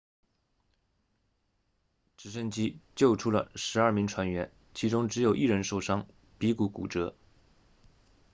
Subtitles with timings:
[2.17, 6.07] 直升机救出了12名船员其中只有一人受伤
[6.39, 7.15] 鼻骨骨折